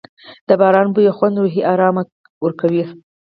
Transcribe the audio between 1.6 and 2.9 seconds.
آرام ورکوي.